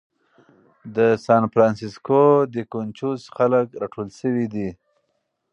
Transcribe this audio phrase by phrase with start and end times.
[0.95, 2.21] د سان فرانسیسکو
[2.53, 4.69] دې کونچوز خلک راټول شوي دي.